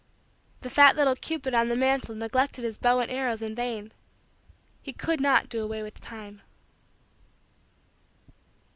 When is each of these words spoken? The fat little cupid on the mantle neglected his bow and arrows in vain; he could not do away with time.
The 0.61 0.69
fat 0.71 0.95
little 0.95 1.15
cupid 1.15 1.53
on 1.53 1.69
the 1.69 1.75
mantle 1.75 2.15
neglected 2.15 2.63
his 2.63 2.79
bow 2.79 3.01
and 3.01 3.11
arrows 3.11 3.43
in 3.43 3.53
vain; 3.53 3.91
he 4.81 4.93
could 4.93 5.21
not 5.21 5.47
do 5.47 5.63
away 5.63 5.83
with 5.83 6.01
time. 6.01 6.41